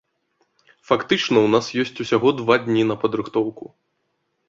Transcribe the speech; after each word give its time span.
Фактычна 0.91 1.37
ў 1.43 1.47
нас 1.57 1.65
ёсць 1.85 2.01
усяго 2.07 2.35
два 2.43 2.61
дні 2.67 2.89
на 2.93 3.01
падрыхтоўку. 3.07 3.65